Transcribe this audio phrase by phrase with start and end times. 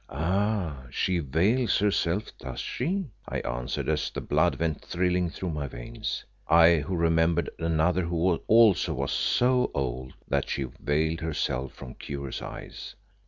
[0.09, 0.85] "Ah!
[0.89, 6.25] she veils herself, does she?" I answered, as the blood went thrilling through my veins,
[6.47, 12.41] I who remembered another who also was so old that she veiled herself from curious
[12.41, 12.95] eyes.